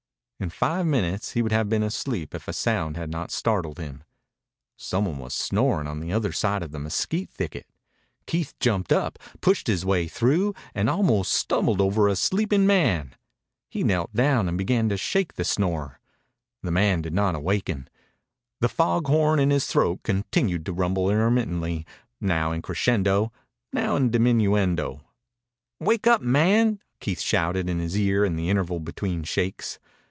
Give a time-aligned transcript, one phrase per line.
[0.41, 4.03] In five minutes he would have been asleep if a sound had not startled him.
[4.75, 7.67] Some one was snoring on the other side of a mesquite thicket.
[8.25, 13.13] Keith jumped up, pushed his way through, and almost stumbled over a sleeping man.
[13.69, 15.99] He knelt down and began to shake the snorer.
[16.63, 17.87] The man did not awaken.
[18.61, 21.85] The foghorn in his throat continued to rumble intermittently,
[22.19, 23.31] now in crescendo,
[23.71, 25.01] now in diminuendo.
[25.79, 29.77] "Wake up, man!" Keith shouted in his ear in the interval between shakes.